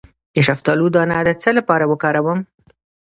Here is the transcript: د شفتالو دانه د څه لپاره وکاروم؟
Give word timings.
د 0.33 0.37
شفتالو 0.47 0.85
دانه 0.95 1.17
د 1.27 1.29
څه 1.41 1.49
لپاره 1.57 1.85
وکاروم؟ 1.91 2.39